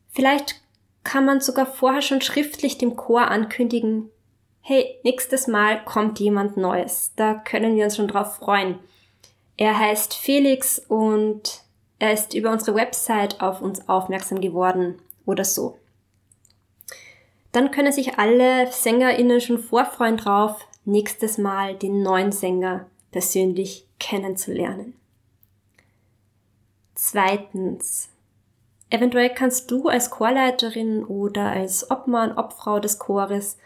Vielleicht 0.09 0.62
kann 1.04 1.26
man 1.26 1.40
sogar 1.40 1.66
vorher 1.66 2.02
schon 2.02 2.21
schriftlich 2.23 2.78
dem 2.78 2.97
Chor 2.97 3.28
ankündigen, 3.28 4.11
hey, 4.68 5.00
nächstes 5.02 5.46
Mal 5.46 5.82
kommt 5.87 6.20
jemand 6.20 6.58
Neues. 6.58 7.12
Da 7.16 7.32
können 7.32 7.75
wir 7.75 7.84
uns 7.84 7.96
schon 7.96 8.06
drauf 8.06 8.37
freuen. 8.37 8.78
Er 9.56 9.78
heißt 9.78 10.12
Felix 10.12 10.78
und 10.78 11.62
er 11.98 12.12
ist 12.12 12.34
über 12.34 12.50
unsere 12.50 12.76
Website 12.76 13.40
auf 13.40 13.62
uns 13.62 13.88
aufmerksam 13.88 14.42
geworden 14.42 15.00
oder 15.25 15.46
so. 15.46 15.78
Dann 17.50 17.70
können 17.70 17.92
sich 17.92 18.18
alle 18.18 18.70
SängerInnen 18.70 19.40
schon 19.40 19.58
vorfreuen 19.58 20.18
drauf, 20.18 20.60
nächstes 20.84 21.38
Mal 21.38 21.75
den 21.75 22.02
neuen 22.02 22.30
Sänger 22.30 22.84
persönlich 23.10 23.87
kennenzulernen. 23.98 24.92
Zweitens. 26.94 28.10
Eventuell 28.90 29.30
kannst 29.30 29.70
du 29.70 29.88
als 29.88 30.10
Chorleiterin 30.10 31.04
oder 31.04 31.52
als 31.52 31.90
Obmann, 31.90 32.37
Obfrau 32.37 32.80
des 32.80 32.98
Chores 32.98 33.56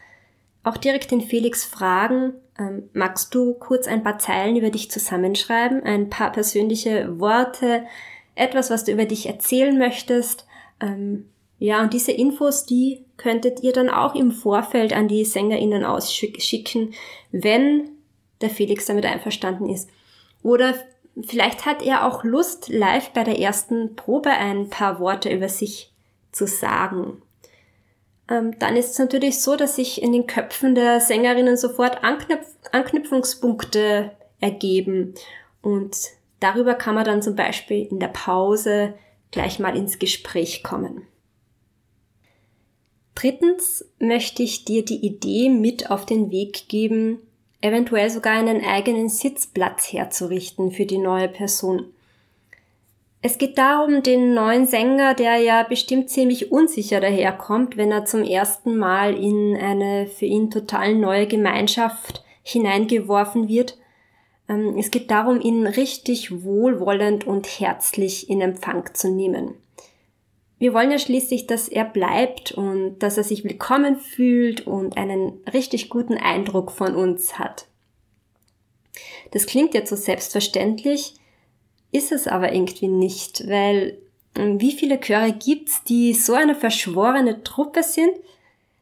auch 0.64 0.76
direkt 0.76 1.10
den 1.10 1.20
Felix 1.20 1.64
fragen, 1.64 2.34
ähm, 2.58 2.88
magst 2.92 3.34
du 3.34 3.54
kurz 3.54 3.86
ein 3.86 4.02
paar 4.02 4.18
Zeilen 4.18 4.56
über 4.56 4.70
dich 4.70 4.90
zusammenschreiben, 4.90 5.82
ein 5.82 6.08
paar 6.08 6.32
persönliche 6.32 7.18
Worte, 7.18 7.84
etwas, 8.34 8.70
was 8.70 8.84
du 8.84 8.92
über 8.92 9.04
dich 9.04 9.26
erzählen 9.26 9.76
möchtest. 9.76 10.46
Ähm, 10.80 11.28
ja, 11.58 11.82
und 11.82 11.92
diese 11.92 12.12
Infos, 12.12 12.66
die 12.66 13.04
könntet 13.16 13.62
ihr 13.62 13.72
dann 13.72 13.88
auch 13.88 14.14
im 14.14 14.32
Vorfeld 14.32 14.92
an 14.92 15.08
die 15.08 15.24
SängerInnen 15.24 15.84
ausschicken, 15.84 16.94
wenn 17.30 17.90
der 18.40 18.50
Felix 18.50 18.86
damit 18.86 19.06
einverstanden 19.06 19.68
ist. 19.68 19.88
Oder 20.42 20.74
Vielleicht 21.20 21.66
hat 21.66 21.82
er 21.82 22.06
auch 22.06 22.24
Lust, 22.24 22.68
live 22.68 23.10
bei 23.10 23.22
der 23.24 23.38
ersten 23.38 23.96
Probe 23.96 24.30
ein 24.30 24.70
paar 24.70 24.98
Worte 24.98 25.30
über 25.30 25.48
sich 25.48 25.92
zu 26.32 26.46
sagen. 26.46 27.20
Ähm, 28.28 28.58
dann 28.58 28.76
ist 28.76 28.92
es 28.92 28.98
natürlich 28.98 29.40
so, 29.40 29.56
dass 29.56 29.76
sich 29.76 30.02
in 30.02 30.12
den 30.12 30.26
Köpfen 30.26 30.74
der 30.74 31.00
Sängerinnen 31.00 31.56
sofort 31.56 32.04
Anknüpf 32.04 32.46
Anknüpfungspunkte 32.70 34.12
ergeben. 34.40 35.14
Und 35.60 35.96
darüber 36.40 36.74
kann 36.74 36.94
man 36.94 37.04
dann 37.04 37.22
zum 37.22 37.36
Beispiel 37.36 37.86
in 37.86 38.00
der 38.00 38.08
Pause 38.08 38.94
gleich 39.30 39.58
mal 39.58 39.76
ins 39.76 39.98
Gespräch 39.98 40.62
kommen. 40.62 41.06
Drittens 43.14 43.84
möchte 43.98 44.42
ich 44.42 44.64
dir 44.64 44.84
die 44.84 45.04
Idee 45.04 45.50
mit 45.50 45.90
auf 45.90 46.06
den 46.06 46.30
Weg 46.30 46.68
geben, 46.68 47.18
eventuell 47.60 48.10
sogar 48.10 48.32
einen 48.32 48.64
eigenen 48.64 49.08
Sitzplatz 49.08 49.92
herzurichten 49.92 50.70
für 50.70 50.86
die 50.86 50.98
neue 50.98 51.28
Person. 51.28 51.92
Es 53.24 53.38
geht 53.38 53.56
darum, 53.56 54.02
den 54.02 54.34
neuen 54.34 54.66
Sänger, 54.66 55.14
der 55.14 55.36
ja 55.36 55.62
bestimmt 55.62 56.10
ziemlich 56.10 56.50
unsicher 56.50 57.00
daherkommt, 57.00 57.76
wenn 57.76 57.92
er 57.92 58.04
zum 58.04 58.24
ersten 58.24 58.76
Mal 58.76 59.14
in 59.14 59.56
eine 59.56 60.08
für 60.08 60.26
ihn 60.26 60.50
total 60.50 60.96
neue 60.96 61.28
Gemeinschaft 61.28 62.24
hineingeworfen 62.42 63.46
wird. 63.46 63.78
Ähm, 64.48 64.76
es 64.76 64.90
geht 64.90 65.12
darum, 65.12 65.40
ihn 65.40 65.68
richtig 65.68 66.42
wohlwollend 66.42 67.24
und 67.24 67.46
herzlich 67.46 68.28
in 68.28 68.40
Empfang 68.40 68.92
zu 68.92 69.08
nehmen. 69.08 69.54
Wir 70.58 70.74
wollen 70.74 70.90
ja 70.90 70.98
schließlich, 70.98 71.46
dass 71.46 71.68
er 71.68 71.84
bleibt 71.84 72.50
und 72.50 72.98
dass 72.98 73.18
er 73.18 73.24
sich 73.24 73.44
willkommen 73.44 73.98
fühlt 73.98 74.66
und 74.66 74.96
einen 74.96 75.40
richtig 75.52 75.90
guten 75.90 76.14
Eindruck 76.14 76.72
von 76.72 76.96
uns 76.96 77.38
hat. 77.38 77.66
Das 79.30 79.46
klingt 79.46 79.74
jetzt 79.74 79.90
so 79.90 79.96
selbstverständlich, 79.96 81.14
ist 81.92 82.10
es 82.10 82.26
aber 82.26 82.52
irgendwie 82.52 82.88
nicht, 82.88 83.46
weil 83.48 83.98
ähm, 84.34 84.60
wie 84.60 84.72
viele 84.72 84.98
Chöre 84.98 85.32
gibt's, 85.32 85.84
die 85.84 86.14
so 86.14 86.34
eine 86.34 86.54
verschworene 86.54 87.44
Truppe 87.44 87.82
sind, 87.82 88.12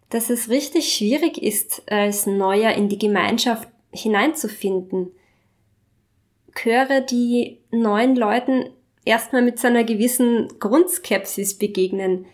dass 0.09 0.31
es 0.31 0.49
richtig 0.49 0.93
schwierig 0.93 1.43
ist, 1.43 1.83
als 1.91 2.27
Neuer 2.27 2.73
in 2.73 2.89
die 2.89 2.99
Gemeinschaft 2.99 3.69
hineinzufinden. 3.93 5.11
Chöre, 6.55 7.03
die 7.03 7.59
neuen 7.71 8.17
Leuten 8.17 8.71
erstmal 9.05 9.43
mit 9.43 9.59
so 9.59 9.69
einer 9.69 9.85
gewissen 9.85 10.49
Grundskepsis 10.59 11.59
begegnen. 11.59 12.27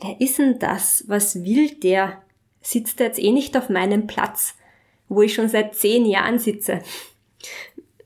Wer 0.00 0.20
ist 0.20 0.38
denn 0.38 0.58
das? 0.58 1.04
Was 1.08 1.44
will 1.44 1.70
der? 1.70 2.22
Sitzt 2.60 3.00
er 3.00 3.06
jetzt 3.06 3.18
eh 3.18 3.32
nicht 3.32 3.56
auf 3.56 3.68
meinem 3.68 4.06
Platz, 4.06 4.54
wo 5.08 5.22
ich 5.22 5.34
schon 5.34 5.48
seit 5.48 5.74
zehn 5.74 6.06
Jahren 6.06 6.38
sitze? 6.38 6.82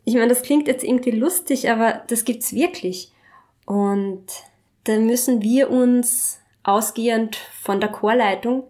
Ich 0.07 0.15
meine, 0.15 0.29
das 0.29 0.43
klingt 0.43 0.69
jetzt 0.69 0.85
irgendwie 0.85 1.11
lustig, 1.11 1.69
aber 1.69 2.05
das 2.07 2.25
gibt's 2.25 2.53
wirklich. 2.53 3.13
Und 3.67 4.25
da 4.85 4.99
müssen 5.01 5.43
wir 5.43 5.69
uns 5.69 6.39
ausgehend 6.63 7.37
von 7.61 7.81
der 7.81 7.91
Chorleitung, 7.91 8.63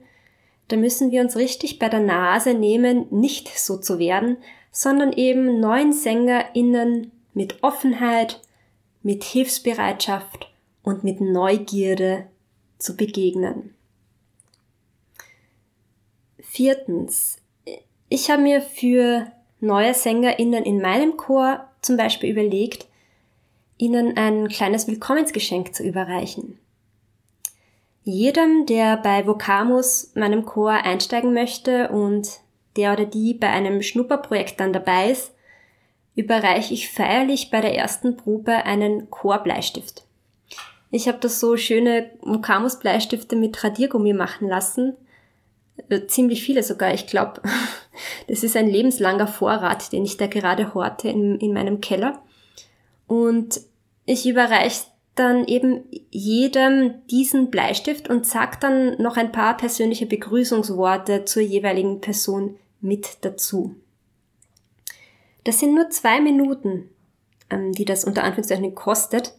da 0.68 0.76
müssen 0.76 1.10
wir 1.12 1.20
uns 1.20 1.36
richtig 1.36 1.78
bei 1.78 1.90
der 1.90 2.00
Nase 2.00 2.54
nehmen, 2.54 3.06
nicht 3.10 3.56
so 3.56 3.76
zu 3.76 3.98
werden, 3.98 4.38
sondern 4.72 5.12
eben 5.12 5.60
neuen 5.60 5.92
SängerInnen 5.92 7.12
mit 7.34 7.62
Offenheit, 7.62 8.40
mit 9.02 9.22
Hilfsbereitschaft 9.22 10.50
und 10.82 11.04
mit 11.04 11.20
Neugierde 11.20 12.26
zu 12.78 12.96
begegnen. 12.96 13.74
Viertens. 16.40 17.36
Ich 18.08 18.30
habe 18.30 18.42
mir 18.42 18.62
für 18.62 19.30
neue 19.60 19.94
SängerInnen 19.94 20.64
in 20.64 20.80
meinem 20.80 21.16
Chor 21.16 21.66
zum 21.82 21.96
Beispiel 21.96 22.30
überlegt, 22.30 22.86
ihnen 23.78 24.16
ein 24.16 24.48
kleines 24.48 24.86
Willkommensgeschenk 24.86 25.74
zu 25.74 25.82
überreichen. 25.82 26.58
Jedem, 28.02 28.66
der 28.66 28.96
bei 28.96 29.26
Vocamus, 29.26 30.12
meinem 30.14 30.44
Chor, 30.44 30.70
einsteigen 30.72 31.34
möchte 31.34 31.88
und 31.88 32.40
der 32.76 32.92
oder 32.92 33.04
die 33.04 33.34
bei 33.34 33.48
einem 33.48 33.82
Schnupperprojekt 33.82 34.60
dann 34.60 34.72
dabei 34.72 35.10
ist, 35.10 35.32
überreiche 36.14 36.72
ich 36.72 36.90
feierlich 36.90 37.50
bei 37.50 37.60
der 37.60 37.76
ersten 37.76 38.16
Probe 38.16 38.64
einen 38.64 39.10
Chorbleistift. 39.10 40.04
Ich 40.90 41.08
habe 41.08 41.18
das 41.18 41.40
so 41.40 41.56
schöne 41.56 42.10
Mukamus 42.22 42.78
Bleistifte 42.78 43.36
mit 43.36 43.62
Radiergummi 43.62 44.12
machen 44.12 44.48
lassen. 44.48 44.96
Äh, 45.88 46.06
ziemlich 46.06 46.42
viele 46.42 46.62
sogar. 46.62 46.94
Ich 46.94 47.06
glaube, 47.06 47.42
das 48.28 48.42
ist 48.42 48.56
ein 48.56 48.68
lebenslanger 48.68 49.26
Vorrat, 49.26 49.92
den 49.92 50.04
ich 50.04 50.16
da 50.16 50.26
gerade 50.26 50.74
horte 50.74 51.08
in, 51.08 51.38
in 51.38 51.52
meinem 51.52 51.80
Keller. 51.80 52.22
Und 53.06 53.60
ich 54.04 54.26
überreiche 54.26 54.84
dann 55.14 55.46
eben 55.46 55.84
jedem 56.10 57.06
diesen 57.06 57.50
Bleistift 57.50 58.10
und 58.10 58.26
sag 58.26 58.60
dann 58.60 59.00
noch 59.00 59.16
ein 59.16 59.32
paar 59.32 59.56
persönliche 59.56 60.06
Begrüßungsworte 60.06 61.24
zur 61.24 61.42
jeweiligen 61.42 62.00
Person 62.00 62.56
mit 62.80 63.18
dazu. 63.22 63.74
Das 65.44 65.60
sind 65.60 65.74
nur 65.74 65.90
zwei 65.90 66.20
Minuten, 66.20 66.90
ähm, 67.50 67.72
die 67.72 67.84
das 67.84 68.04
unter 68.04 68.24
Anführungszeichen 68.24 68.74
kostet. 68.74 69.34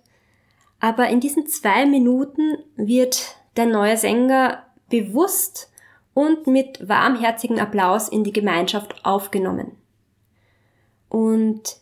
Aber 0.79 1.09
in 1.09 1.19
diesen 1.19 1.47
zwei 1.47 1.85
Minuten 1.85 2.57
wird 2.75 3.35
der 3.55 3.65
neue 3.65 3.97
Sänger 3.97 4.63
bewusst 4.89 5.71
und 6.17 6.47
mit 6.47 6.89
warmherzigem 6.89 7.59
Applaus 7.59 8.09
in 8.09 8.23
die 8.23 8.33
Gemeinschaft 8.33 9.05
aufgenommen. 9.05 9.73
Und 11.09 11.77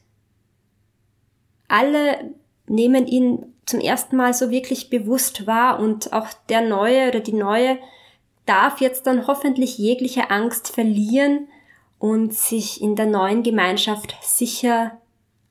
alle 1.70 2.34
nehmen 2.68 3.08
ihn 3.08 3.54
zum 3.66 3.80
ersten 3.80 4.18
Mal 4.18 4.34
so 4.34 4.50
wirklich 4.52 4.90
bewusst 4.90 5.48
wahr 5.48 5.80
und 5.80 6.12
auch 6.12 6.28
der 6.50 6.60
Neue 6.60 7.08
oder 7.08 7.22
die 7.22 7.32
Neue 7.32 7.80
darf 8.46 8.82
jetzt 8.82 9.08
dann 9.08 9.26
hoffentlich 9.26 9.78
jegliche 9.78 10.30
Angst 10.30 10.68
verlieren 10.68 11.48
und 11.98 12.34
sich 12.34 12.82
in 12.82 12.98
der 12.98 13.06
neuen 13.06 13.42
Gemeinschaft 13.42 14.18
sicher 14.22 15.00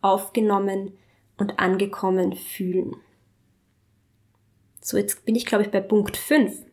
aufgenommen 0.03 0.93
und 1.39 1.59
angekommen 1.59 2.37
fühlen. 2.37 2.97
So, 4.83 4.99
jetzt 4.99 5.25
bin 5.25 5.37
ich, 5.37 5.47
glaube 5.47 5.65
ich, 5.65 5.71
bei 5.71 5.81
Punkt 5.81 6.19
5. 6.19 6.64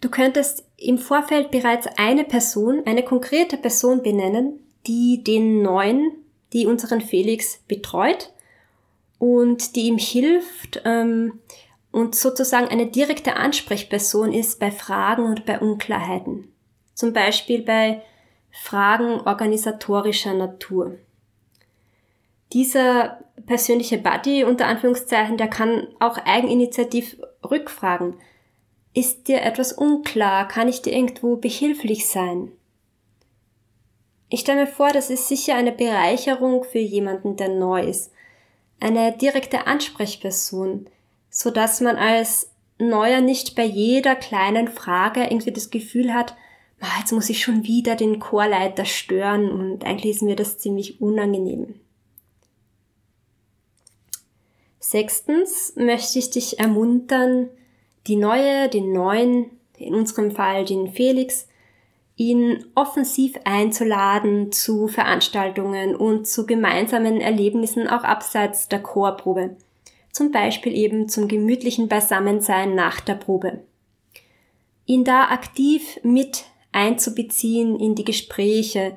Du 0.00 0.10
könntest 0.10 0.64
im 0.76 0.98
Vorfeld 0.98 1.50
bereits 1.50 1.86
eine 1.96 2.24
Person, 2.24 2.82
eine 2.86 3.02
konkrete 3.02 3.56
Person 3.56 4.02
benennen, 4.02 4.60
die 4.86 5.24
den 5.24 5.62
neuen, 5.62 6.12
die 6.52 6.66
unseren 6.66 7.00
Felix 7.00 7.58
betreut 7.66 8.32
und 9.18 9.74
die 9.74 9.86
ihm 9.86 9.98
hilft 9.98 10.82
ähm, 10.84 11.40
und 11.90 12.14
sozusagen 12.14 12.68
eine 12.68 12.86
direkte 12.86 13.36
Ansprechperson 13.36 14.32
ist 14.32 14.60
bei 14.60 14.70
Fragen 14.70 15.24
und 15.24 15.46
bei 15.46 15.58
Unklarheiten. 15.58 16.52
Zum 16.94 17.12
Beispiel 17.12 17.62
bei 17.62 18.02
Fragen 18.50 19.20
organisatorischer 19.20 20.34
Natur. 20.34 20.98
Dieser 22.52 23.24
persönliche 23.46 23.98
Buddy 23.98 24.44
unter 24.44 24.66
Anführungszeichen, 24.66 25.36
der 25.36 25.48
kann 25.48 25.88
auch 25.98 26.18
eigeninitiativ 26.18 27.16
rückfragen. 27.48 28.14
Ist 28.96 29.28
dir 29.28 29.42
etwas 29.42 29.74
unklar? 29.74 30.48
Kann 30.48 30.68
ich 30.68 30.80
dir 30.80 30.94
irgendwo 30.94 31.36
behilflich 31.36 32.08
sein? 32.08 32.50
Ich 34.30 34.40
stelle 34.40 34.62
mir 34.62 34.66
vor, 34.66 34.90
das 34.90 35.10
ist 35.10 35.28
sicher 35.28 35.54
eine 35.54 35.70
Bereicherung 35.70 36.64
für 36.64 36.78
jemanden, 36.78 37.36
der 37.36 37.50
neu 37.50 37.82
ist. 37.82 38.10
Eine 38.80 39.14
direkte 39.14 39.66
Ansprechperson, 39.66 40.88
so 41.28 41.50
dass 41.50 41.82
man 41.82 41.96
als 41.96 42.50
Neuer 42.78 43.20
nicht 43.20 43.54
bei 43.54 43.64
jeder 43.64 44.16
kleinen 44.16 44.68
Frage 44.68 45.24
irgendwie 45.24 45.52
das 45.52 45.68
Gefühl 45.68 46.14
hat, 46.14 46.34
ah, 46.80 46.98
jetzt 46.98 47.12
muss 47.12 47.28
ich 47.28 47.42
schon 47.42 47.64
wieder 47.64 47.96
den 47.96 48.18
Chorleiter 48.18 48.86
stören 48.86 49.50
und 49.50 49.84
eigentlich 49.84 50.16
ist 50.16 50.22
mir 50.22 50.36
das 50.36 50.56
ziemlich 50.56 51.02
unangenehm. 51.02 51.74
Sechstens 54.80 55.74
möchte 55.76 56.18
ich 56.18 56.30
dich 56.30 56.58
ermuntern, 56.58 57.50
die 58.06 58.16
neue, 58.16 58.68
den 58.68 58.92
neuen, 58.92 59.50
in 59.76 59.94
unserem 59.94 60.30
Fall 60.30 60.64
den 60.64 60.88
Felix, 60.92 61.48
ihn 62.16 62.64
offensiv 62.74 63.38
einzuladen 63.44 64.50
zu 64.50 64.88
Veranstaltungen 64.88 65.94
und 65.94 66.26
zu 66.26 66.46
gemeinsamen 66.46 67.20
Erlebnissen 67.20 67.88
auch 67.88 68.04
abseits 68.04 68.68
der 68.68 68.82
Chorprobe. 68.82 69.56
Zum 70.12 70.32
Beispiel 70.32 70.74
eben 70.74 71.10
zum 71.10 71.28
gemütlichen 71.28 71.88
Beisammensein 71.88 72.74
nach 72.74 73.00
der 73.00 73.16
Probe. 73.16 73.60
Ihn 74.86 75.04
da 75.04 75.24
aktiv 75.24 76.00
mit 76.02 76.44
einzubeziehen 76.72 77.78
in 77.78 77.94
die 77.94 78.04
Gespräche. 78.04 78.96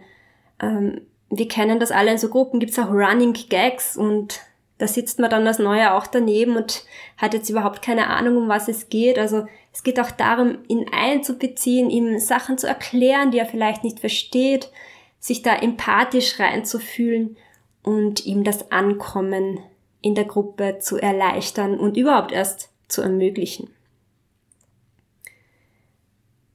Ähm, 0.62 1.02
wir 1.30 1.48
kennen 1.48 1.80
das 1.80 1.91
alle 1.91 2.12
in 2.12 2.17
so 2.17 2.30
Gruppen, 2.30 2.60
gibt 2.60 2.72
es 2.72 2.80
auch 2.80 2.89
Running 2.89 3.34
Gags 3.50 3.98
und 3.98 4.39
da 4.80 4.88
sitzt 4.88 5.20
man 5.20 5.30
dann 5.30 5.46
als 5.46 5.60
Neuer 5.60 5.94
auch 5.94 6.08
daneben 6.08 6.56
und 6.56 6.86
hat 7.18 7.34
jetzt 7.34 7.50
überhaupt 7.50 7.82
keine 7.82 8.08
Ahnung, 8.08 8.38
um 8.38 8.48
was 8.48 8.70
es 8.70 8.88
geht. 8.88 9.20
Also 9.20 9.46
es 9.74 9.84
geht 9.84 10.00
auch 10.00 10.10
darum, 10.10 10.60
ihn 10.70 10.86
einzubeziehen, 10.92 11.89
ihm 11.89 12.18
Sachen 12.18 12.58
zu 12.58 12.65
erklären, 12.65 13.30
die 13.30 13.39
er 13.39 13.46
vielleicht 13.46 13.84
nicht 13.84 14.00
versteht, 14.00 14.72
sich 15.20 15.42
da 15.42 15.54
empathisch 15.54 16.39
reinzufühlen 16.39 17.36
und 17.84 18.26
ihm 18.26 18.46
das 18.46 18.72
Ankommen 18.72 19.60
in 20.02 20.15
der 20.15 20.24
Gruppe 20.24 20.80
zu 20.80 20.98
erleichtern 20.98 21.78
und 21.78 21.98
überhaupt 21.98 22.32
erst 22.32 22.70
zu 22.88 23.02
ermöglichen. 23.02 23.70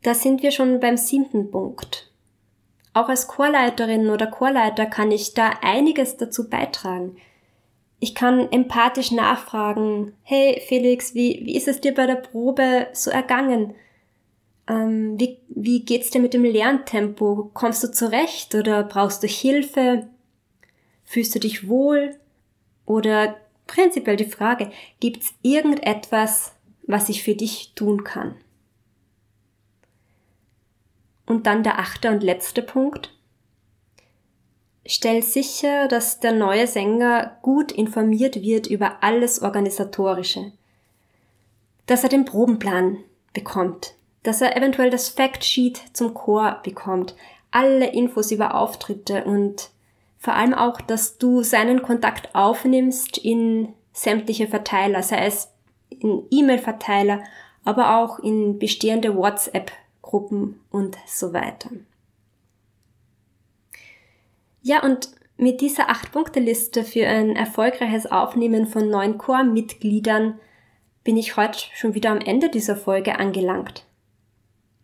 Da 0.02 0.14
sind 0.14 0.42
wir 0.42 0.50
schon 0.50 0.80
beim 0.80 0.96
siebten 0.96 1.50
Punkt. 1.50 2.10
Auch 2.94 3.10
als 3.10 3.26
Chorleiterin 3.26 4.08
oder 4.08 4.28
Chorleiter 4.28 4.86
kann 4.86 5.10
ich 5.10 5.34
da 5.34 5.50
einiges 5.60 6.16
dazu 6.16 6.48
beitragen. 6.48 7.16
Ich 8.04 8.14
kann 8.14 8.52
empathisch 8.52 9.12
nachfragen, 9.12 10.12
hey 10.24 10.62
Felix, 10.68 11.14
wie, 11.14 11.40
wie 11.46 11.56
ist 11.56 11.68
es 11.68 11.80
dir 11.80 11.94
bei 11.94 12.04
der 12.06 12.16
Probe 12.16 12.88
so 12.92 13.10
ergangen? 13.10 13.74
Ähm, 14.68 15.18
wie, 15.18 15.38
wie 15.48 15.86
geht's 15.86 16.10
dir 16.10 16.20
mit 16.20 16.34
dem 16.34 16.44
Lerntempo? 16.44 17.50
Kommst 17.54 17.82
du 17.82 17.90
zurecht 17.90 18.54
oder 18.54 18.82
brauchst 18.82 19.22
du 19.22 19.26
Hilfe? 19.26 20.06
Fühlst 21.06 21.34
du 21.34 21.38
dich 21.38 21.66
wohl? 21.66 22.14
Oder 22.84 23.38
prinzipiell 23.66 24.16
die 24.16 24.26
Frage, 24.26 24.70
gibt's 25.00 25.32
irgendetwas, 25.40 26.54
was 26.86 27.08
ich 27.08 27.22
für 27.22 27.34
dich 27.34 27.72
tun 27.74 28.04
kann? 28.04 28.34
Und 31.24 31.46
dann 31.46 31.62
der 31.62 31.78
achte 31.78 32.10
und 32.10 32.22
letzte 32.22 32.60
Punkt. 32.60 33.13
Stell 34.86 35.22
sicher, 35.22 35.88
dass 35.88 36.20
der 36.20 36.32
neue 36.32 36.66
Sänger 36.66 37.38
gut 37.40 37.72
informiert 37.72 38.42
wird 38.42 38.66
über 38.66 39.02
alles 39.02 39.40
Organisatorische. 39.40 40.52
Dass 41.86 42.02
er 42.02 42.10
den 42.10 42.24
Probenplan 42.26 42.98
bekommt. 43.32 43.94
Dass 44.22 44.40
er 44.40 44.56
eventuell 44.56 44.90
das 44.90 45.08
Factsheet 45.08 45.80
zum 45.94 46.12
Chor 46.12 46.60
bekommt. 46.62 47.14
Alle 47.50 47.92
Infos 47.92 48.30
über 48.30 48.54
Auftritte 48.54 49.24
und 49.24 49.70
vor 50.18 50.34
allem 50.34 50.54
auch, 50.54 50.80
dass 50.80 51.18
du 51.18 51.42
seinen 51.42 51.82
Kontakt 51.82 52.34
aufnimmst 52.34 53.18
in 53.18 53.74
sämtliche 53.92 54.48
Verteiler, 54.48 55.02
sei 55.02 55.26
es 55.26 55.50
in 55.90 56.24
E-Mail-Verteiler, 56.30 57.22
aber 57.64 57.98
auch 57.98 58.18
in 58.18 58.58
bestehende 58.58 59.16
WhatsApp-Gruppen 59.16 60.60
und 60.70 60.96
so 61.06 61.32
weiter. 61.32 61.70
Ja, 64.66 64.82
und 64.82 65.10
mit 65.36 65.60
dieser 65.60 65.90
8-Punkte-Liste 65.90 66.84
für 66.84 67.06
ein 67.06 67.36
erfolgreiches 67.36 68.10
Aufnehmen 68.10 68.66
von 68.66 68.88
neuen 68.88 69.18
Chormitgliedern 69.18 70.40
bin 71.04 71.18
ich 71.18 71.36
heute 71.36 71.58
schon 71.74 71.92
wieder 71.92 72.10
am 72.10 72.20
Ende 72.20 72.48
dieser 72.48 72.74
Folge 72.74 73.18
angelangt. 73.18 73.84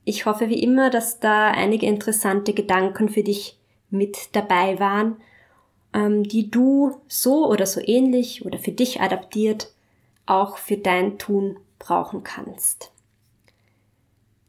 Ich 0.04 0.26
hoffe 0.26 0.50
wie 0.50 0.62
immer, 0.62 0.90
dass 0.90 1.18
da 1.18 1.50
einige 1.50 1.86
interessante 1.86 2.52
Gedanken 2.52 3.08
für 3.08 3.22
dich 3.22 3.58
mit 3.88 4.36
dabei 4.36 4.78
waren, 4.78 5.16
ähm, 5.94 6.24
die 6.24 6.50
du 6.50 7.00
so 7.08 7.48
oder 7.48 7.64
so 7.64 7.80
ähnlich 7.82 8.44
oder 8.44 8.58
für 8.58 8.72
dich 8.72 9.00
adaptiert 9.00 9.72
auch 10.26 10.58
für 10.58 10.76
dein 10.76 11.16
Tun 11.16 11.58
brauchen 11.78 12.22
kannst. 12.22 12.92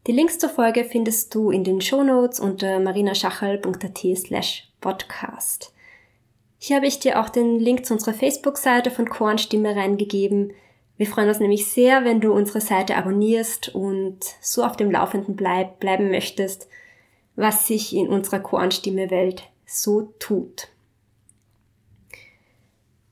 Die 0.07 0.13
Links 0.13 0.39
zur 0.39 0.49
Folge 0.49 0.83
findest 0.83 1.35
du 1.35 1.51
in 1.51 1.63
den 1.63 1.79
Shownotes 1.79 2.39
unter 2.39 2.79
marinaschachel.at 2.79 4.17
slash 4.17 4.67
Podcast. 4.81 5.75
Hier 6.57 6.77
habe 6.77 6.87
ich 6.87 6.97
dir 6.97 7.19
auch 7.19 7.29
den 7.29 7.59
Link 7.59 7.85
zu 7.85 7.93
unserer 7.93 8.15
Facebook-Seite 8.15 8.89
von 8.89 9.07
Kornstimme 9.07 9.75
reingegeben. 9.75 10.53
Wir 10.97 11.05
freuen 11.05 11.27
uns 11.27 11.39
nämlich 11.39 11.67
sehr, 11.67 12.03
wenn 12.03 12.19
du 12.19 12.33
unsere 12.33 12.61
Seite 12.61 12.95
abonnierst 12.95 13.75
und 13.75 14.17
so 14.41 14.63
auf 14.63 14.75
dem 14.75 14.89
Laufenden 14.89 15.35
bleib, 15.35 15.79
bleiben 15.79 16.09
möchtest, 16.09 16.67
was 17.35 17.67
sich 17.67 17.95
in 17.95 18.07
unserer 18.07 18.39
Kornstimme-Welt 18.39 19.43
so 19.67 20.13
tut. 20.17 20.69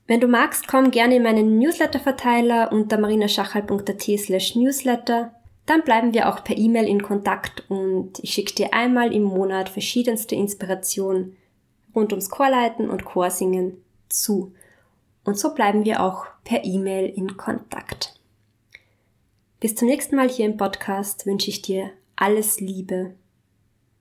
Wenn 0.08 0.22
du 0.22 0.28
magst, 0.28 0.68
komm 0.68 0.90
gerne 0.90 1.18
in 1.18 1.24
meinen 1.24 1.60
Newsletter-Verteiler 1.60 2.72
unter 2.72 2.98
marinaschachal.at 2.98 4.02
slash 4.02 4.56
newsletter. 4.56 5.36
Dann 5.66 5.84
bleiben 5.84 6.14
wir 6.14 6.30
auch 6.30 6.44
per 6.44 6.58
E-Mail 6.58 6.88
in 6.88 7.04
Kontakt 7.04 7.70
und 7.70 8.20
ich 8.24 8.34
schicke 8.34 8.56
dir 8.56 8.74
einmal 8.74 9.14
im 9.14 9.24
Monat 9.24 9.70
verschiedenste 9.70 10.36
Inspirationen 10.36 11.38
rund 11.94 12.12
ums 12.12 12.30
Chorleiten 12.30 12.90
und 12.90 13.06
Chorsingen 13.06 13.78
zu. 14.10 14.54
Und 15.24 15.38
so 15.38 15.54
bleiben 15.54 15.86
wir 15.86 16.02
auch 16.02 16.26
per 16.44 16.66
E-Mail 16.66 17.06
in 17.16 17.38
Kontakt. 17.38 18.20
Bis 19.60 19.76
zum 19.76 19.88
nächsten 19.90 20.16
Mal 20.16 20.30
hier 20.30 20.46
im 20.46 20.58
Podcast 20.58 21.26
wünsche 21.26 21.50
ich 21.50 21.62
dir 21.62 21.92
Alles 22.16 22.60
Liebe. 22.60 23.16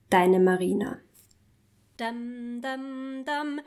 Deine 0.09 0.39
Marina. 0.39 0.97
Dum 1.97 2.61
dum 2.61 3.25
dum. 3.25 3.59